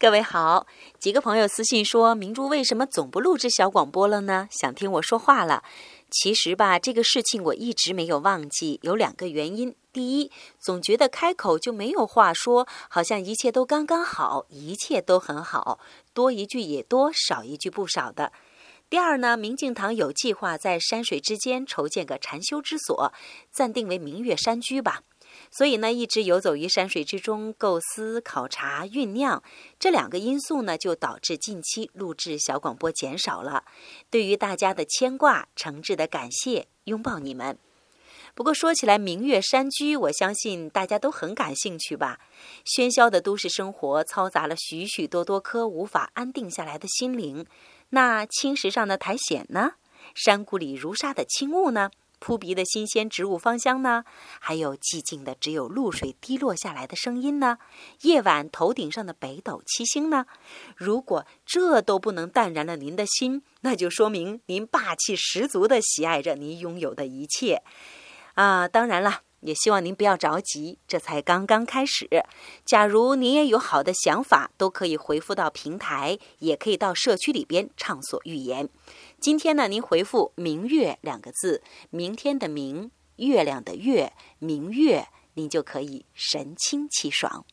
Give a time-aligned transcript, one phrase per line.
[0.00, 0.66] 各位好，
[0.98, 4.48] 几个朋友私信说，明珠为什么总不录制小广播了呢？
[4.50, 5.62] 想听我说话了。
[6.10, 9.76] 其实吧，这个事情我一直没有忘记，有两个原因。
[9.92, 15.78] 第一，总觉得开口就没有话说，好像一切都刚刚好，一切都很好，
[16.14, 18.32] 多一句也多，少一句不少的。
[18.88, 23.12] 第二呢，明镜堂有计划在山水之间筹建个禅修之所，
[23.52, 25.02] 暂定为明月山居吧。
[25.50, 29.42] 所以呢，一直游走于山水之中，构思、考察、酝酿，
[29.78, 33.64] 这两个因素呢，就导致近期录制小广播减少了。
[34.10, 37.58] 对于大家的牵挂，诚挚的感谢，拥抱你们。
[38.32, 42.20] 不过说起来，明月山居，我相信大家都很感兴趣吧？
[42.64, 47.44] 喧嚣的都市生活嘈杂了许许多多颗无法安定下来的心灵。
[47.88, 49.72] 那青石上的苔藓呢？
[50.14, 51.90] 山谷里如沙的轻雾呢？
[52.20, 54.04] 扑鼻的新鲜植物芳香呢？
[54.38, 57.58] 还有寂静的只有露水滴落下来的声音呢？
[58.02, 60.26] 夜晚头顶上的北斗七星呢？
[60.76, 67.62] 如果这都不能淡然了您的心，那就说明您霸气十足的喜爱着您拥有的一切。
[68.34, 72.08] 啊，当然了，也希望您不要着急，这才刚刚开始。
[72.64, 78.68] 假如您也有好的想法，都可以回复到平台，也可以到社区里边畅所欲言。
[79.18, 87.44] 今天呢，您回复“明月”两个字，明天的明，月亮的月，明月，您就可以神清气爽。